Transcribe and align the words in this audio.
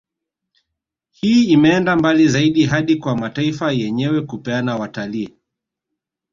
Hii 1.09 1.43
imeenda 1.51 1.95
mbali 1.95 2.27
zaidi 2.27 2.65
hadi 2.65 2.95
kwa 2.95 3.17
mataifa 3.17 3.71
yenyewe 3.71 4.21
kupeana 4.21 4.75
watalii 4.75 5.37